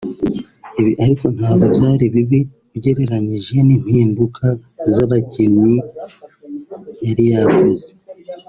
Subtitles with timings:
[0.79, 2.39] Ibi ariko ntabwo byari bibi
[2.75, 4.45] ugereranyije n’impinduka
[4.93, 5.75] z’abakinnyi
[7.05, 7.89] yari yakoze